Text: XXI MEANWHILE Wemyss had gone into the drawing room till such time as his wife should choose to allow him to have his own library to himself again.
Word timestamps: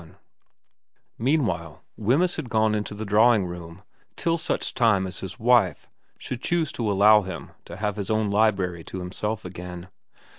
XXI 0.01 0.15
MEANWHILE 1.19 1.83
Wemyss 1.95 2.37
had 2.37 2.49
gone 2.49 2.73
into 2.73 2.95
the 2.95 3.05
drawing 3.05 3.45
room 3.45 3.83
till 4.15 4.35
such 4.35 4.73
time 4.73 5.05
as 5.05 5.19
his 5.19 5.37
wife 5.39 5.91
should 6.17 6.41
choose 6.41 6.71
to 6.71 6.91
allow 6.91 7.21
him 7.21 7.51
to 7.65 7.77
have 7.77 7.97
his 7.97 8.09
own 8.09 8.31
library 8.31 8.83
to 8.85 8.97
himself 8.97 9.45
again. 9.45 9.89